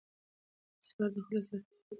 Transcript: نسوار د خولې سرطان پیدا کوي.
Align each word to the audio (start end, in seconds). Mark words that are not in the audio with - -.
نسوار 0.79 1.09
د 1.13 1.17
خولې 1.25 1.41
سرطان 1.47 1.61
پیدا 1.67 1.75
کوي. 1.79 1.87